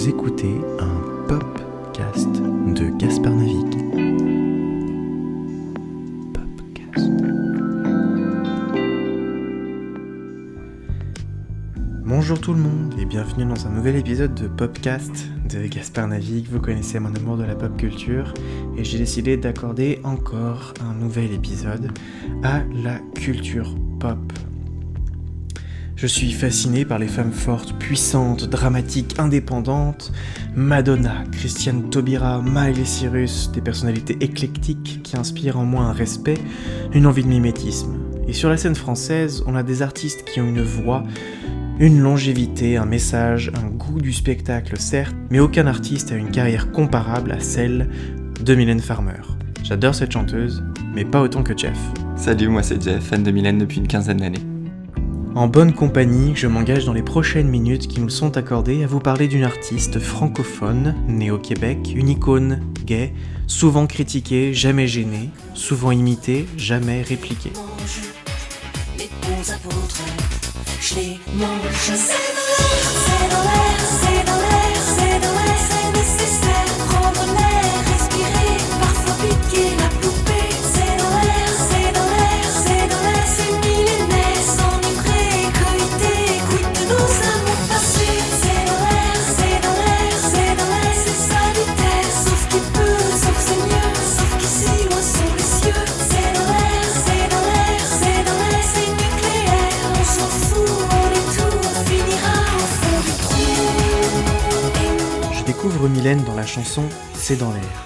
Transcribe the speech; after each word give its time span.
Vous 0.00 0.08
écoutez 0.08 0.56
un 0.78 1.26
podcast 1.28 2.32
de 2.32 2.88
Gaspard 2.96 3.34
Navic. 3.34 3.66
Bonjour 12.02 12.40
tout 12.40 12.54
le 12.54 12.60
monde 12.60 12.94
et 12.98 13.04
bienvenue 13.04 13.44
dans 13.44 13.66
un 13.66 13.70
nouvel 13.72 13.96
épisode 13.96 14.34
de 14.34 14.48
Popcast 14.48 15.26
de 15.50 15.66
Gaspard 15.66 16.08
Navic. 16.08 16.48
Vous 16.48 16.60
connaissez 16.60 16.98
mon 16.98 17.14
amour 17.14 17.36
de 17.36 17.44
la 17.44 17.54
pop 17.54 17.76
culture 17.76 18.32
et 18.78 18.84
j'ai 18.84 18.96
décidé 18.96 19.36
d'accorder 19.36 20.00
encore 20.04 20.72
un 20.80 20.94
nouvel 20.94 21.30
épisode 21.30 21.92
à 22.42 22.62
la 22.72 23.00
culture 23.16 23.74
pop. 23.98 24.16
Je 26.00 26.06
suis 26.06 26.32
fasciné 26.32 26.86
par 26.86 26.98
les 26.98 27.08
femmes 27.08 27.30
fortes, 27.30 27.74
puissantes, 27.78 28.48
dramatiques, 28.48 29.18
indépendantes. 29.18 30.12
Madonna, 30.56 31.24
Christiane 31.30 31.90
Taubira, 31.90 32.40
Miley 32.40 32.86
Cyrus, 32.86 33.52
des 33.52 33.60
personnalités 33.60 34.16
éclectiques 34.22 35.02
qui 35.04 35.18
inspirent 35.18 35.58
en 35.58 35.66
moi 35.66 35.82
un 35.82 35.92
respect, 35.92 36.38
une 36.94 37.06
envie 37.06 37.22
de 37.22 37.28
mimétisme. 37.28 37.98
Et 38.26 38.32
sur 38.32 38.48
la 38.48 38.56
scène 38.56 38.76
française, 38.76 39.44
on 39.46 39.54
a 39.54 39.62
des 39.62 39.82
artistes 39.82 40.24
qui 40.24 40.40
ont 40.40 40.48
une 40.48 40.62
voix, 40.62 41.02
une 41.78 42.00
longévité, 42.00 42.78
un 42.78 42.86
message, 42.86 43.52
un 43.62 43.68
goût 43.68 44.00
du 44.00 44.14
spectacle 44.14 44.78
certes, 44.78 45.14
mais 45.28 45.38
aucun 45.38 45.66
artiste 45.66 46.12
a 46.12 46.14
une 46.14 46.30
carrière 46.30 46.72
comparable 46.72 47.30
à 47.30 47.40
celle 47.40 47.90
de 48.42 48.54
Mylène 48.54 48.80
Farmer. 48.80 49.20
J'adore 49.62 49.94
cette 49.94 50.12
chanteuse, 50.12 50.64
mais 50.94 51.04
pas 51.04 51.20
autant 51.20 51.42
que 51.42 51.54
Jeff. 51.54 51.78
Salut, 52.16 52.48
moi 52.48 52.62
c'est 52.62 52.82
Jeff, 52.82 53.04
fan 53.04 53.22
de 53.22 53.30
Mylène 53.30 53.58
depuis 53.58 53.80
une 53.80 53.86
quinzaine 53.86 54.16
d'années. 54.16 54.49
En 55.40 55.48
bonne 55.48 55.72
compagnie, 55.72 56.32
je 56.36 56.46
m'engage 56.46 56.84
dans 56.84 56.92
les 56.92 57.00
prochaines 57.00 57.48
minutes 57.48 57.88
qui 57.88 58.00
nous 58.00 58.10
sont 58.10 58.36
accordées 58.36 58.84
à 58.84 58.86
vous 58.86 59.00
parler 59.00 59.26
d'une 59.26 59.44
artiste 59.44 59.98
francophone, 59.98 60.94
née 61.08 61.30
au 61.30 61.38
Québec, 61.38 61.78
une 61.94 62.10
icône 62.10 62.60
gay, 62.84 63.14
souvent 63.46 63.86
critiquée, 63.86 64.52
jamais 64.52 64.86
gênée, 64.86 65.30
souvent 65.54 65.92
imitée, 65.92 66.44
jamais 66.58 67.00
répliquée. 67.00 67.52
Découvre 105.62 105.90
Mylène 105.90 106.24
dans 106.24 106.34
la 106.34 106.46
chanson 106.46 106.84
C'est 107.12 107.36
dans 107.36 107.52
l'air. 107.52 107.84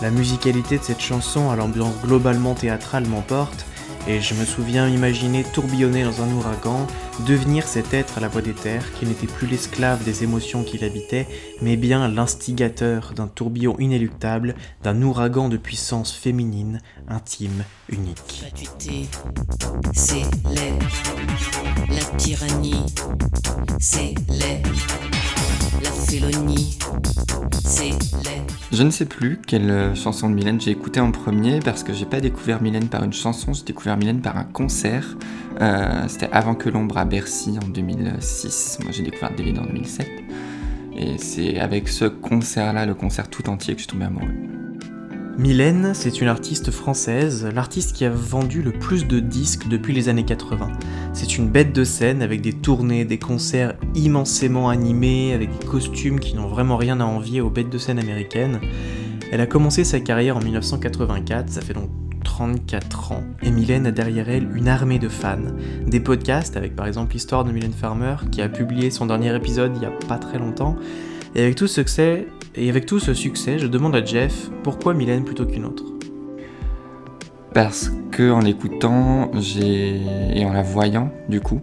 La 0.00 0.12
musicalité 0.12 0.78
de 0.78 0.84
cette 0.84 1.00
chanson 1.00 1.50
à 1.50 1.56
l'ambiance 1.56 2.00
globalement 2.04 2.54
théâtrale 2.54 3.08
m'emporte, 3.08 3.66
et 4.06 4.20
je 4.20 4.34
me 4.34 4.44
souviens 4.44 4.88
imaginer 4.88 5.42
tourbillonner 5.42 6.04
dans 6.04 6.22
un 6.22 6.30
ouragan, 6.32 6.86
devenir 7.26 7.66
cet 7.66 7.92
être 7.92 8.18
à 8.18 8.20
la 8.20 8.28
voix 8.28 8.40
des 8.40 8.52
terres 8.52 8.92
qui 8.92 9.04
n'était 9.04 9.26
plus 9.26 9.48
l'esclave 9.48 10.04
des 10.04 10.22
émotions 10.22 10.62
qui 10.62 10.78
l'habitaient, 10.78 11.26
mais 11.60 11.76
bien 11.76 12.06
l'instigateur 12.06 13.14
d'un 13.16 13.26
tourbillon 13.26 13.76
inéluctable, 13.80 14.54
d'un 14.84 15.02
ouragan 15.02 15.48
de 15.48 15.56
puissance 15.56 16.12
féminine, 16.12 16.80
intime, 17.10 17.64
unique. 17.88 18.40
Gratuité, 18.40 19.08
c'est 19.94 20.22
l'air. 20.50 20.74
La 21.88 22.04
tyrannie, 22.16 22.84
c'est 23.78 24.14
l'air. 24.28 24.62
La 25.82 25.90
félonie, 25.90 26.78
c'est 27.64 27.90
l'air. 27.90 28.42
Je 28.72 28.82
ne 28.82 28.90
sais 28.90 29.06
plus 29.06 29.40
quelle 29.46 29.94
chanson 29.96 30.28
de 30.28 30.34
Mylène 30.34 30.60
j'ai 30.60 30.70
écouté 30.70 31.00
en 31.00 31.10
premier 31.10 31.60
parce 31.60 31.82
que 31.82 31.92
j'ai 31.92 32.04
pas 32.06 32.20
découvert 32.20 32.60
Mylène 32.60 32.88
par 32.88 33.02
une 33.04 33.12
chanson, 33.12 33.52
j'ai 33.54 33.64
découvert 33.64 33.96
Mylène 33.96 34.20
par 34.20 34.36
un 34.36 34.44
concert. 34.44 35.16
Euh, 35.60 36.04
C'était 36.08 36.28
avant 36.32 36.54
que 36.54 36.68
l'ombre 36.68 36.98
à 36.98 37.04
Bercy 37.04 37.58
en 37.62 37.68
2006. 37.68 38.78
Moi 38.82 38.92
j'ai 38.92 39.02
découvert 39.02 39.30
David 39.34 39.58
en 39.58 39.64
2007. 39.64 40.08
Et 40.96 41.16
c'est 41.16 41.58
avec 41.60 41.88
ce 41.88 42.06
concert-là, 42.06 42.84
le 42.84 42.94
concert 42.94 43.28
tout 43.30 43.48
entier, 43.48 43.74
que 43.74 43.80
je 43.80 43.84
suis 43.84 43.92
tombé 43.92 44.06
amoureux. 44.06 44.57
Mylène, 45.38 45.92
c'est 45.94 46.20
une 46.20 46.26
artiste 46.26 46.72
française, 46.72 47.48
l'artiste 47.54 47.94
qui 47.94 48.04
a 48.04 48.10
vendu 48.10 48.60
le 48.60 48.72
plus 48.72 49.06
de 49.06 49.20
disques 49.20 49.68
depuis 49.68 49.94
les 49.94 50.08
années 50.08 50.24
80. 50.24 50.66
C'est 51.12 51.38
une 51.38 51.48
bête 51.48 51.72
de 51.72 51.84
scène 51.84 52.22
avec 52.22 52.40
des 52.40 52.52
tournées, 52.52 53.04
des 53.04 53.20
concerts 53.20 53.74
immensément 53.94 54.68
animés, 54.68 55.32
avec 55.34 55.56
des 55.56 55.64
costumes 55.64 56.18
qui 56.18 56.34
n'ont 56.34 56.48
vraiment 56.48 56.76
rien 56.76 56.98
à 56.98 57.04
envier 57.04 57.40
aux 57.40 57.50
bêtes 57.50 57.70
de 57.70 57.78
scène 57.78 58.00
américaines. 58.00 58.58
Elle 59.30 59.40
a 59.40 59.46
commencé 59.46 59.84
sa 59.84 60.00
carrière 60.00 60.36
en 60.36 60.40
1984, 60.40 61.50
ça 61.50 61.60
fait 61.60 61.74
donc 61.74 61.88
34 62.24 63.12
ans, 63.12 63.22
et 63.40 63.52
Mylène 63.52 63.86
a 63.86 63.92
derrière 63.92 64.28
elle 64.28 64.48
une 64.56 64.66
armée 64.66 64.98
de 64.98 65.08
fans. 65.08 65.38
Des 65.86 66.00
podcasts, 66.00 66.56
avec 66.56 66.74
par 66.74 66.88
exemple 66.88 67.12
l'histoire 67.12 67.44
de 67.44 67.52
Mylène 67.52 67.72
Farmer, 67.72 68.16
qui 68.32 68.42
a 68.42 68.48
publié 68.48 68.90
son 68.90 69.06
dernier 69.06 69.36
épisode 69.36 69.70
il 69.76 69.82
y 69.82 69.86
a 69.86 69.92
pas 70.08 70.18
très 70.18 70.40
longtemps, 70.40 70.74
et 71.34 71.42
avec 71.42 71.54
tout 71.56 71.66
ce 71.66 71.74
succès, 71.74 72.26
et 72.54 72.68
avec 72.68 72.86
tout 72.86 72.98
ce 72.98 73.14
succès, 73.14 73.58
je 73.58 73.66
demande 73.66 73.94
à 73.94 74.04
Jeff 74.04 74.50
pourquoi 74.62 74.94
Mylène 74.94 75.24
plutôt 75.24 75.46
qu'une 75.46 75.64
autre. 75.64 75.84
Parce 77.54 77.90
que 78.10 78.30
en 78.30 78.40
l'écoutant, 78.40 79.30
et 79.60 80.44
en 80.44 80.52
la 80.52 80.62
voyant, 80.62 81.12
du 81.28 81.40
coup, 81.40 81.60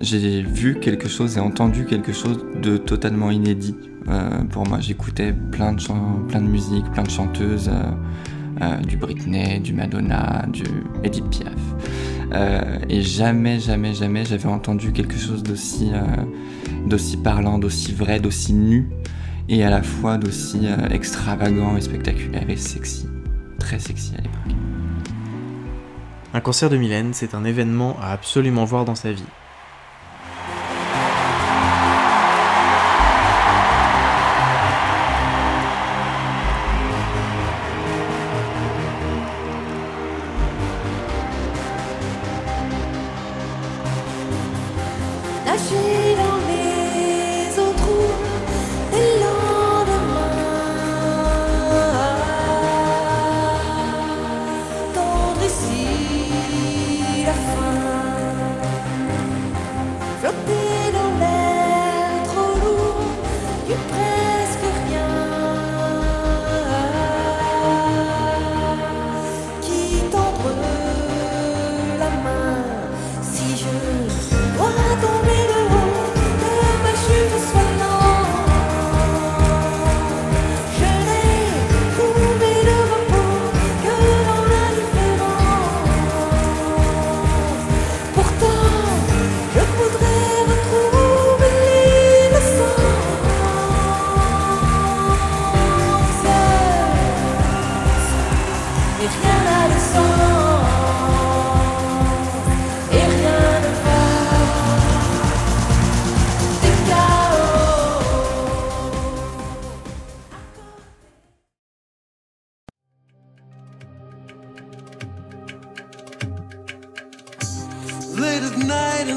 j'ai 0.00 0.42
vu 0.42 0.78
quelque 0.80 1.08
chose 1.08 1.36
et 1.36 1.40
entendu 1.40 1.84
quelque 1.84 2.12
chose 2.12 2.44
de 2.60 2.76
totalement 2.76 3.30
inédit. 3.30 3.76
Euh, 4.08 4.42
pour 4.50 4.66
moi, 4.66 4.80
j'écoutais 4.80 5.32
plein 5.32 5.72
de 5.72 5.82
plein 6.28 6.40
de 6.40 6.46
musiques, 6.46 6.90
plein 6.92 7.04
de 7.04 7.10
chanteuses, 7.10 7.68
euh, 7.68 7.92
euh, 8.62 8.76
du 8.78 8.96
Britney, 8.96 9.60
du 9.60 9.72
Madonna, 9.72 10.44
du 10.48 10.64
Edith 11.04 11.28
Piaf, 11.30 11.52
et 12.88 13.02
jamais, 13.02 13.60
jamais, 13.60 13.94
jamais 13.94 14.24
j'avais 14.24 14.48
entendu 14.48 14.92
quelque 14.92 15.16
chose 15.16 15.42
d'aussi, 15.42 15.90
euh, 15.92 16.00
d'aussi 16.86 17.16
parlant, 17.16 17.58
d'aussi 17.58 17.92
vrai, 17.92 18.20
d'aussi 18.20 18.52
nu, 18.52 18.88
et 19.48 19.64
à 19.64 19.70
la 19.70 19.82
fois 19.82 20.18
d'aussi 20.18 20.60
euh, 20.64 20.88
extravagant 20.88 21.76
et 21.76 21.80
spectaculaire 21.80 22.48
et 22.48 22.56
sexy, 22.56 23.08
très 23.58 23.78
sexy 23.78 24.12
à 24.18 24.22
l'époque. 24.22 24.56
Un 26.34 26.40
concert 26.40 26.70
de 26.70 26.76
Mylène, 26.76 27.12
c'est 27.12 27.34
un 27.34 27.44
événement 27.44 27.96
à 28.00 28.12
absolument 28.12 28.64
voir 28.64 28.84
dans 28.84 28.94
sa 28.94 29.12
vie. 29.12 29.24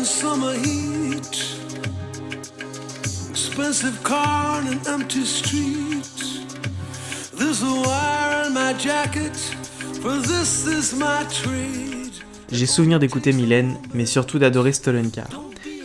Summer 0.06 0.54
heat. 0.54 1.36
Expensive 3.30 4.02
car 4.04 4.62
empty. 4.88 5.24
There's 7.38 7.62
a 7.64 7.74
wire 7.86 8.48
in 8.48 8.54
my 8.54 8.74
jacket, 8.74 9.36
for 10.02 10.18
this 10.20 10.68
is 10.68 10.96
my. 10.96 11.26
J'ai 12.52 12.66
souvenir 12.66 13.00
d'écouter 13.00 13.34
Mylène, 13.34 13.78
mais 13.94 14.06
surtout 14.06 14.40
d'adorer 14.40 14.72
Stolen 14.72 15.10
Car. 15.12 15.28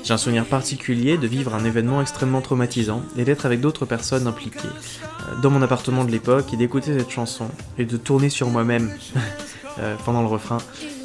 J'ai 0.04 0.14
un 0.14 0.18
souvenir 0.18 0.44
particulier 0.44 1.18
de 1.18 1.26
vivre 1.26 1.54
un 1.54 1.64
événement 1.64 2.00
extrêmement 2.00 2.40
traumatisant 2.40 3.02
et 3.16 3.24
d'être 3.24 3.46
avec 3.46 3.60
d'autres 3.60 3.86
personnes 3.86 4.26
impliquées 4.26 4.58
euh, 4.68 5.40
dans 5.42 5.50
mon 5.50 5.62
appartement 5.62 6.04
de 6.04 6.10
l'époque 6.10 6.52
et 6.52 6.56
d'écouter 6.56 6.96
cette 6.98 7.10
chanson 7.10 7.48
et 7.78 7.84
de 7.84 7.96
tourner 7.96 8.28
sur 8.30 8.48
moi-même 8.48 8.90
euh, 9.80 9.96
pendant 10.04 10.20
le 10.20 10.28
refrain. 10.28 10.58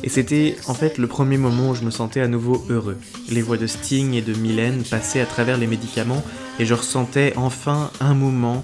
Et 0.03 0.09
c'était 0.09 0.57
en 0.67 0.73
fait 0.73 0.97
le 0.97 1.07
premier 1.07 1.37
moment 1.37 1.69
où 1.71 1.75
je 1.75 1.83
me 1.83 1.91
sentais 1.91 2.21
à 2.21 2.27
nouveau 2.27 2.65
heureux. 2.69 2.97
Les 3.29 3.41
voix 3.41 3.57
de 3.57 3.67
Sting 3.67 4.13
et 4.13 4.21
de 4.21 4.33
Mylène 4.33 4.83
passaient 4.83 5.21
à 5.21 5.25
travers 5.25 5.57
les 5.57 5.67
médicaments 5.67 6.23
et 6.59 6.65
je 6.65 6.73
ressentais 6.73 7.33
enfin 7.37 7.91
un 7.99 8.13
moment 8.13 8.63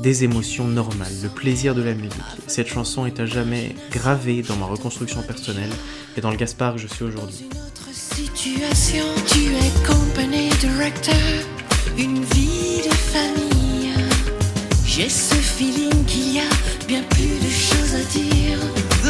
des 0.00 0.24
émotions 0.24 0.66
normales, 0.66 1.12
le 1.22 1.28
plaisir 1.28 1.74
de 1.74 1.82
la 1.82 1.94
musique. 1.94 2.12
Cette 2.46 2.68
chanson 2.68 3.06
est 3.06 3.20
à 3.20 3.26
jamais 3.26 3.74
gravée 3.90 4.42
dans 4.42 4.56
ma 4.56 4.66
reconstruction 4.66 5.22
personnelle 5.22 5.70
et 6.16 6.20
dans 6.20 6.30
le 6.30 6.36
Gaspard 6.36 6.74
que 6.74 6.80
je 6.80 6.86
suis 6.86 7.04
aujourd'hui. 7.04 7.48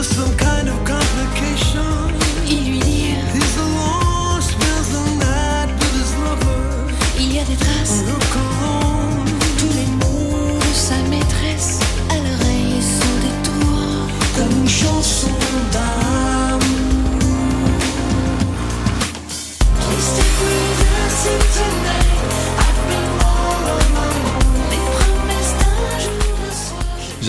Some 0.02 0.36
kind 0.36 0.68
of 0.68 0.84
complication. 0.84 2.21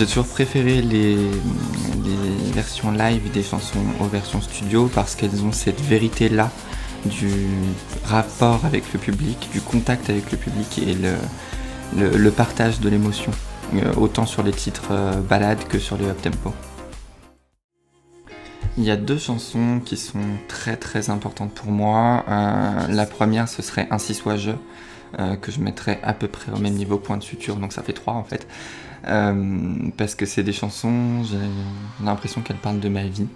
J'ai 0.04 0.10
toujours 0.10 0.26
préféré 0.26 0.82
les, 0.82 1.16
versions 2.52 2.90
live 2.90 3.30
des 3.32 3.42
chansons 3.42 3.78
aux 4.00 4.04
versions 4.04 4.42
studio 4.42 4.90
parce 4.94 5.14
qu'elles 5.14 5.42
ont 5.42 5.50
cette 5.50 5.80
vérité-là 5.80 6.50
du 7.06 7.30
rapport 8.04 8.66
avec 8.66 8.84
le 8.92 8.98
public, 8.98 9.48
du 9.50 9.62
contact 9.62 10.10
avec 10.10 10.30
le 10.30 10.36
public 10.36 10.78
et 10.86 10.94
le 11.96 12.30
partage 12.30 12.80
de 12.80 12.90
l'émotion, 12.90 13.32
euh, 13.76 13.94
autant 13.96 14.26
sur 14.26 14.42
les 14.42 14.52
titres 14.52 14.88
euh, 14.90 15.22
ballades 15.22 15.64
que 15.68 15.78
sur 15.78 15.96
les 15.96 16.04
up-tempo. 16.04 16.52
Il 18.76 18.82
y 18.82 18.90
a 18.90 18.96
deux 18.96 19.18
chansons 19.18 19.80
qui 19.84 19.96
sont 19.96 20.18
très 20.48 20.76
très 20.76 21.08
importantes 21.08 21.54
pour 21.54 21.70
moi. 21.70 22.24
Euh, 22.28 22.88
la 22.88 23.06
première, 23.06 23.48
ce 23.48 23.62
serait 23.62 23.86
Ainsi 23.92 24.14
soit-je, 24.14 24.50
euh, 25.20 25.36
que 25.36 25.52
je 25.52 25.60
mettrais 25.60 26.00
à 26.02 26.12
peu 26.12 26.26
près 26.26 26.50
au 26.50 26.58
même 26.58 26.74
niveau 26.74 26.98
point 26.98 27.16
de 27.16 27.22
suture, 27.22 27.54
donc 27.54 27.72
ça 27.72 27.84
fait 27.84 27.92
trois 27.92 28.14
en 28.14 28.24
fait. 28.24 28.48
Euh, 29.06 29.90
parce 29.96 30.16
que 30.16 30.26
c'est 30.26 30.42
des 30.42 30.52
chansons, 30.52 31.22
j'ai 31.22 31.38
l'impression 32.04 32.40
qu'elles 32.40 32.56
parlent 32.56 32.80
de 32.80 32.88
ma 32.88 33.04
vie. 33.04 33.28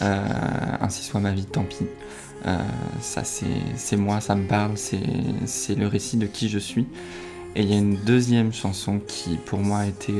Ainsi 0.00 1.04
soit 1.04 1.20
ma 1.20 1.30
vie, 1.30 1.44
tant 1.44 1.62
pis. 1.62 1.86
Ça 3.00 3.22
c'est 3.22 3.96
moi, 3.96 4.20
ça 4.20 4.34
me 4.34 4.48
parle, 4.48 4.72
c'est 4.76 5.76
le 5.76 5.86
récit 5.86 6.16
de 6.16 6.26
qui 6.26 6.48
je 6.48 6.58
suis. 6.58 6.88
Et 7.54 7.62
il 7.62 7.70
y 7.70 7.74
a 7.74 7.78
une 7.78 7.94
deuxième 7.94 8.52
chanson 8.52 8.98
qui 9.06 9.36
pour 9.36 9.60
moi 9.60 9.80
a 9.80 9.86
été 9.86 10.12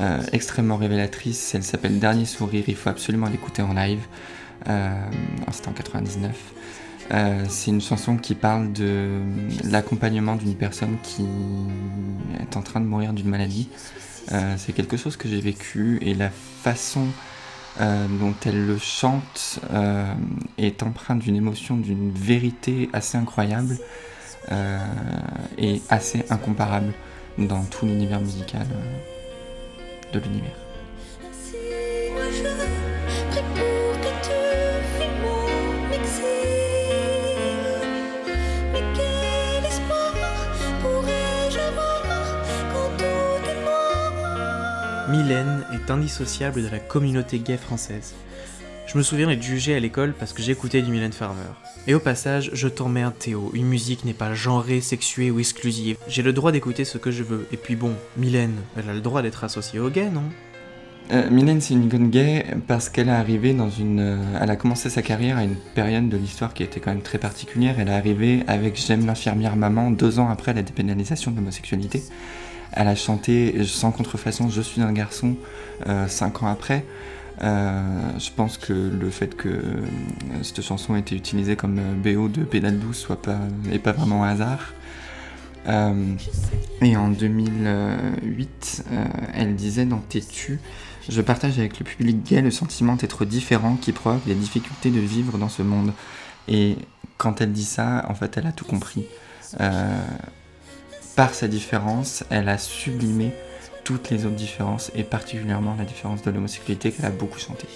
euh, 0.00 0.22
extrêmement 0.32 0.76
révélatrice, 0.76 1.54
elle 1.54 1.64
s'appelle 1.64 1.98
Dernier 1.98 2.24
sourire, 2.24 2.64
il 2.68 2.76
faut 2.76 2.90
absolument 2.90 3.28
l'écouter 3.28 3.62
en 3.62 3.74
live. 3.74 4.00
Euh, 4.68 4.92
C'était 5.52 5.68
en 5.68 5.72
99. 5.72 6.36
Euh, 7.10 7.44
c'est 7.48 7.70
une 7.70 7.80
chanson 7.80 8.16
qui 8.16 8.34
parle 8.34 8.72
de 8.72 9.20
l'accompagnement 9.64 10.36
d'une 10.36 10.54
personne 10.54 10.98
qui 11.02 11.26
est 12.40 12.56
en 12.56 12.62
train 12.62 12.80
de 12.80 12.86
mourir 12.86 13.12
d'une 13.12 13.28
maladie. 13.28 13.68
C'est 14.58 14.74
quelque 14.74 14.98
chose 14.98 15.16
que 15.16 15.26
j'ai 15.26 15.40
vécu 15.40 15.98
et 16.02 16.12
la 16.12 16.28
façon 16.28 17.06
dont 17.80 18.34
elle 18.44 18.66
le 18.66 18.76
chante 18.76 19.58
est 20.58 20.82
empreinte 20.82 21.20
d'une 21.20 21.36
émotion, 21.36 21.78
d'une 21.78 22.12
vérité 22.12 22.90
assez 22.92 23.16
incroyable 23.16 23.78
et 25.56 25.80
assez 25.88 26.26
incomparable 26.28 26.92
dans 27.38 27.64
tout 27.64 27.86
l'univers 27.86 28.20
musical 28.20 28.66
de 30.12 30.20
l'univers. 30.20 30.56
Mylène 45.08 45.64
est 45.72 45.90
indissociable 45.90 46.62
de 46.62 46.68
la 46.68 46.78
communauté 46.78 47.38
gay 47.38 47.56
française. 47.56 48.14
Je 48.88 48.96
me 48.96 49.02
souviens 49.02 49.26
d'être 49.26 49.42
jugé 49.42 49.74
à 49.74 49.80
l'école 49.80 50.14
parce 50.18 50.32
que 50.32 50.42
j'écoutais 50.42 50.80
du 50.80 50.90
Mylène 50.90 51.12
Farmer. 51.12 51.42
Et 51.86 51.92
au 51.92 52.00
passage, 52.00 52.48
je 52.54 52.68
t'en 52.68 52.88
mets 52.88 53.02
un 53.02 53.10
Théo, 53.10 53.50
une 53.52 53.66
musique 53.66 54.06
n'est 54.06 54.14
pas 54.14 54.32
genrée, 54.32 54.80
sexuée 54.80 55.30
ou 55.30 55.38
exclusive. 55.40 55.98
J'ai 56.08 56.22
le 56.22 56.32
droit 56.32 56.52
d'écouter 56.52 56.86
ce 56.86 56.96
que 56.96 57.10
je 57.10 57.22
veux. 57.22 57.46
Et 57.52 57.58
puis 57.58 57.76
bon, 57.76 57.92
Mylène, 58.16 58.54
elle 58.78 58.88
a 58.88 58.94
le 58.94 59.02
droit 59.02 59.20
d'être 59.20 59.44
associée 59.44 59.78
au 59.78 59.90
gay, 59.90 60.08
non? 60.08 60.22
Euh, 61.12 61.28
Mylène, 61.28 61.60
c'est 61.60 61.74
une 61.74 61.84
icône 61.84 62.08
gay 62.08 62.46
parce 62.66 62.88
qu'elle 62.88 63.08
est 63.08 63.12
arrivée 63.12 63.52
dans 63.52 63.68
une. 63.68 64.00
euh, 64.00 64.38
elle 64.40 64.50
a 64.50 64.56
commencé 64.56 64.88
sa 64.88 65.02
carrière 65.02 65.36
à 65.36 65.44
une 65.44 65.56
période 65.74 66.08
de 66.08 66.16
l'histoire 66.16 66.54
qui 66.54 66.62
était 66.62 66.80
quand 66.80 66.90
même 66.90 67.02
très 67.02 67.18
particulière. 67.18 67.74
Elle 67.78 67.88
est 67.88 67.94
arrivée 67.94 68.42
avec 68.46 68.76
J'aime 68.76 69.04
l'infirmière 69.04 69.56
maman 69.56 69.90
deux 69.90 70.18
ans 70.18 70.30
après 70.30 70.54
la 70.54 70.62
dépénalisation 70.62 71.30
de 71.30 71.36
l'homosexualité. 71.36 72.02
Elle 72.72 72.88
a 72.88 72.94
chanté 72.94 73.64
sans 73.64 73.90
contrefaçon 73.90 74.48
Je 74.48 74.62
suis 74.62 74.80
un 74.80 74.92
garçon 74.92 75.36
euh, 75.86 76.08
cinq 76.08 76.42
ans 76.42 76.46
après. 76.46 76.86
Euh, 77.42 78.18
je 78.18 78.30
pense 78.30 78.58
que 78.58 78.72
le 78.72 79.10
fait 79.10 79.36
que 79.36 79.48
euh, 79.48 79.86
cette 80.42 80.60
chanson 80.62 80.96
ait 80.96 81.00
été 81.00 81.14
utilisée 81.14 81.54
comme 81.54 81.78
euh, 81.78 81.94
BO 81.94 82.28
de 82.28 82.42
Pédale 82.42 82.78
douce 82.78 82.98
soit 82.98 83.22
pas, 83.22 83.38
vraiment 83.92 84.24
un 84.24 84.30
hasard. 84.30 84.72
Et 86.80 86.96
en 86.96 87.08
2008, 87.10 88.84
euh, 88.90 89.04
elle 89.34 89.54
disait 89.54 89.84
dans 89.84 89.98
Têtu 89.98 90.60
Je 91.10 91.20
partage 91.20 91.58
avec 91.58 91.78
le 91.78 91.84
public 91.84 92.22
gay 92.24 92.40
le 92.40 92.50
sentiment 92.50 92.96
d'être 92.96 93.26
différent 93.26 93.76
qui 93.76 93.92
provoque 93.92 94.24
des 94.24 94.34
difficultés 94.34 94.90
de 94.90 95.00
vivre 95.00 95.36
dans 95.36 95.50
ce 95.50 95.62
monde. 95.62 95.92
Et 96.48 96.76
quand 97.18 97.42
elle 97.42 97.52
dit 97.52 97.66
ça, 97.66 98.06
en 98.08 98.14
fait, 98.14 98.38
elle 98.38 98.46
a 98.46 98.52
tout 98.52 98.64
compris. 98.64 99.04
Par 101.16 101.34
sa 101.34 101.48
différence, 101.48 102.24
elle 102.30 102.48
a 102.48 102.56
sublimé 102.56 103.34
toutes 103.88 104.10
les 104.10 104.26
autres 104.26 104.36
différences, 104.36 104.92
et 104.94 105.02
particulièrement 105.02 105.74
la 105.78 105.86
différence 105.86 106.20
de 106.20 106.30
l'homosexualité 106.30 106.92
qu'elle 106.92 107.06
a 107.06 107.10
beaucoup 107.10 107.38
chanté. 107.38 107.66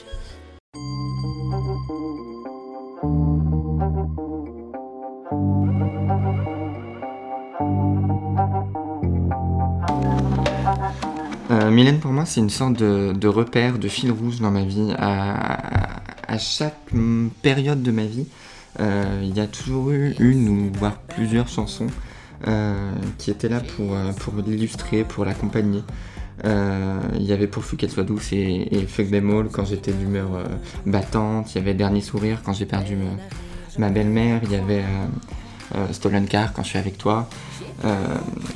Euh, 11.50 11.70
Mylène, 11.70 11.98
pour 11.98 12.12
moi, 12.12 12.26
c'est 12.26 12.40
une 12.40 12.50
sorte 12.50 12.74
de, 12.74 13.26
repère, 13.26 13.78
de 13.78 13.88
fil 13.88 14.12
rouge 14.12 14.38
dans 14.40 14.50
ma 14.50 14.64
vie. 14.64 14.92
À, 14.98 16.36
chaque 16.36 16.76
période 17.40 17.82
de 17.82 17.90
ma 17.90 18.04
vie, 18.04 18.26
euh, 18.80 19.22
il 19.22 19.34
y 19.34 19.40
a 19.40 19.46
toujours 19.46 19.90
eu 19.92 20.14
une 20.18 20.48
ou 20.50 20.72
voire 20.78 20.98
plusieurs 20.98 21.48
chansons 21.48 21.86
qui 23.18 23.30
étaient 23.30 23.48
là 23.48 23.60
pour, 23.76 23.94
euh, 23.94 24.12
pour 24.12 24.34
l'illustrer, 24.46 25.04
pour 25.04 25.24
l'accompagner. 25.24 25.82
Euh, 26.44 26.98
Il 27.16 27.22
y 27.22 27.32
avait 27.32 27.46
Pourvu 27.46 27.76
qu'elle 27.76 27.90
soit 27.90 28.04
douce 28.04 28.32
et, 28.32 28.86
Fuck 28.88 29.10
them 29.10 29.30
all 29.30 29.48
quand 29.48 29.64
j'étais 29.64 29.92
d'humeur 29.92 30.34
euh, 30.34 30.44
battante. 30.86 31.54
Il 31.54 31.58
y 31.58 31.60
avait 31.60 31.74
Dernier 31.74 32.00
sourire 32.00 32.40
quand 32.44 32.52
j'ai 32.52 32.66
perdu 32.66 32.96
ma 33.78 33.90
belle-mère. 33.90 34.40
Il 34.44 34.52
y 34.52 34.56
avait 34.56 34.80
euh, 34.80 35.76
euh, 35.76 35.92
Stolen 35.92 36.26
Car 36.26 36.52
quand 36.52 36.62
je 36.62 36.68
suis 36.70 36.78
avec 36.78 36.98
toi. 36.98 37.28
Euh, 37.84 37.96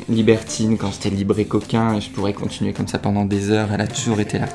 Libertine 0.09 0.77
quand 0.79 0.91
j'étais 0.91 1.11
libre 1.11 1.39
et 1.39 1.47
coquin. 1.47 1.95
Et 1.95 2.01
je 2.01 2.11
pourrais 2.11 2.33
continuer 2.33 2.73
comme 2.73 2.89
ça 2.89 2.99
pendant 2.99 3.25
des 3.25 3.51
heures. 3.51 3.69
Elle 3.73 3.81
a 3.81 3.87
toujours 3.87 4.21
été 4.21 4.39
là. 4.39 4.49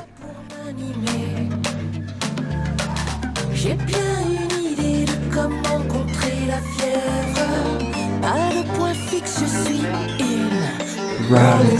Rolling 11.32 11.78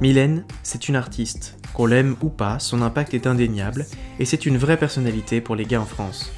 Mylène, 0.00 0.44
c'est 0.62 0.88
une 0.88 0.96
artiste. 0.96 1.57
Qu'on 1.78 1.86
l'aime 1.86 2.16
ou 2.22 2.28
pas, 2.28 2.58
son 2.58 2.82
impact 2.82 3.14
est 3.14 3.28
indéniable 3.28 3.86
et 4.18 4.24
c'est 4.24 4.46
une 4.46 4.58
vraie 4.58 4.78
personnalité 4.78 5.40
pour 5.40 5.54
les 5.54 5.64
gars 5.64 5.80
en 5.80 5.86
France. 5.86 6.32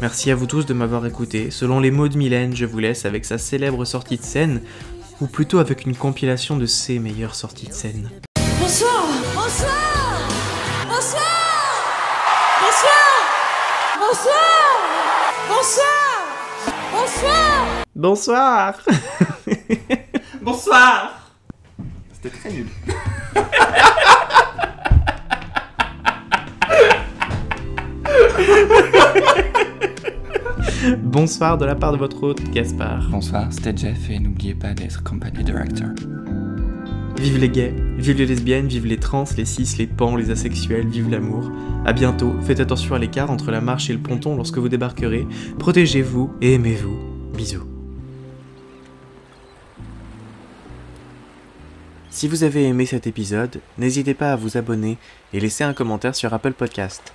Merci 0.00 0.32
à 0.32 0.34
vous 0.34 0.46
tous 0.46 0.66
de 0.66 0.74
m'avoir 0.74 1.06
écouté. 1.06 1.52
Selon 1.52 1.78
les 1.78 1.92
mots 1.92 2.08
de 2.08 2.18
Mylène, 2.18 2.56
je 2.56 2.64
vous 2.64 2.80
laisse 2.80 3.04
avec 3.04 3.24
sa 3.24 3.38
célèbre 3.38 3.84
sortie 3.84 4.16
de 4.16 4.24
scène, 4.24 4.60
ou 5.20 5.28
plutôt 5.28 5.60
avec 5.60 5.86
une 5.86 5.94
compilation 5.94 6.56
de 6.56 6.66
ses 6.66 6.98
meilleures 6.98 7.36
sorties 7.36 7.68
de 7.68 7.72
scène. 7.72 8.10
Bonsoir. 8.58 9.06
Bonsoir. 9.36 10.28
Bonsoir. 10.88 11.22
Bonsoir. 12.60 13.22
Bonsoir. 14.00 14.74
Bonsoir. 15.48 16.34
Bonsoir. 17.94 17.94
Bonsoir. 17.94 18.82
Bonsoir. 20.42 21.30
C'était 22.14 22.36
très 22.36 22.50
nul. 22.50 22.66
Bonsoir 30.94 31.58
de 31.58 31.64
la 31.64 31.74
part 31.74 31.92
de 31.92 31.96
votre 31.96 32.22
hôte, 32.22 32.42
Gaspard. 32.50 33.08
Bonsoir, 33.10 33.52
c'était 33.52 33.76
Jeff 33.76 34.08
et 34.08 34.20
n'oubliez 34.20 34.54
pas 34.54 34.72
d'être 34.72 35.02
company 35.02 35.42
director. 35.42 35.88
Vive 37.18 37.38
les 37.38 37.48
gays, 37.48 37.74
vive 37.98 38.18
les 38.18 38.26
lesbiennes, 38.26 38.68
vive 38.68 38.86
les 38.86 38.98
trans, 38.98 39.24
les 39.36 39.44
cis, 39.44 39.68
les 39.78 39.88
pans, 39.88 40.14
les 40.14 40.30
asexuels, 40.30 40.86
vive 40.86 41.10
l'amour. 41.10 41.50
À 41.84 41.92
bientôt, 41.92 42.36
faites 42.42 42.60
attention 42.60 42.94
à 42.94 43.00
l'écart 43.00 43.32
entre 43.32 43.50
la 43.50 43.60
marche 43.60 43.90
et 43.90 43.94
le 43.94 43.98
ponton 43.98 44.36
lorsque 44.36 44.58
vous 44.58 44.68
débarquerez. 44.68 45.26
Protégez-vous 45.58 46.32
et 46.40 46.54
aimez-vous. 46.54 46.96
Bisous. 47.36 47.66
Si 52.10 52.28
vous 52.28 52.44
avez 52.44 52.64
aimé 52.64 52.86
cet 52.86 53.08
épisode, 53.08 53.60
n'hésitez 53.76 54.14
pas 54.14 54.32
à 54.32 54.36
vous 54.36 54.56
abonner 54.56 54.98
et 55.32 55.40
laisser 55.40 55.64
un 55.64 55.74
commentaire 55.74 56.14
sur 56.14 56.32
Apple 56.32 56.52
Podcast. 56.52 57.12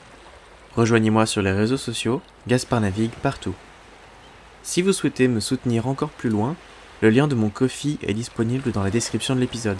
Rejoignez-moi 0.75 1.25
sur 1.25 1.41
les 1.41 1.51
réseaux 1.51 1.77
sociaux, 1.77 2.21
Gaspard 2.47 2.81
Navigue 2.81 3.11
partout. 3.21 3.55
Si 4.63 4.81
vous 4.81 4.93
souhaitez 4.93 5.27
me 5.27 5.39
soutenir 5.39 5.87
encore 5.87 6.09
plus 6.09 6.29
loin, 6.29 6.55
le 7.01 7.09
lien 7.09 7.27
de 7.27 7.35
mon 7.35 7.49
Kofi 7.49 7.99
est 8.03 8.13
disponible 8.13 8.71
dans 8.71 8.83
la 8.83 8.89
description 8.89 9.35
de 9.35 9.41
l'épisode. 9.41 9.79